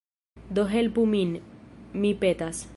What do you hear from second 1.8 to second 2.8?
mi petas.